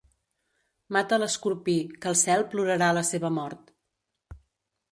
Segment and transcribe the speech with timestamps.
[0.95, 3.73] Mata l'escorpí, que el cel plorarà la seva mort.